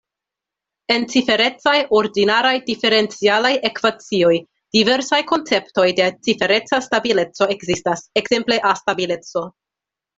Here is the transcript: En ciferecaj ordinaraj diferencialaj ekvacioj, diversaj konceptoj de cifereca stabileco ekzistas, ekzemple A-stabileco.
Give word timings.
En 0.93 1.03
ciferecaj 1.15 1.73
ordinaraj 1.97 2.53
diferencialaj 2.71 3.53
ekvacioj, 3.71 4.33
diversaj 4.79 5.21
konceptoj 5.35 5.89
de 6.03 6.11
cifereca 6.29 6.83
stabileco 6.89 7.53
ekzistas, 7.59 8.07
ekzemple 8.25 8.63
A-stabileco. 8.75 9.51